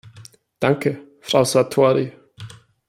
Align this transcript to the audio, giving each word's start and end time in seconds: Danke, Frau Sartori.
Danke, 0.59 0.97
Frau 1.21 1.43
Sartori. 1.45 2.11